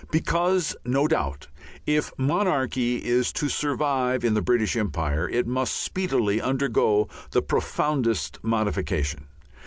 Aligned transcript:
Because 0.09 0.75
no 0.83 1.07
doubt 1.07 1.45
if 1.85 2.11
monarchy 2.17 3.05
is 3.05 3.31
to 3.33 3.47
survive 3.49 4.25
in 4.25 4.33
the 4.33 4.41
British 4.41 4.75
Empire 4.75 5.29
it 5.29 5.45
must 5.45 5.75
speedily 5.75 6.41
undergo 6.41 7.07
the 7.29 7.43
profoundest 7.43 8.39
modification. 8.43 9.27